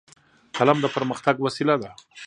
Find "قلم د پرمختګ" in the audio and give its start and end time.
0.57-1.35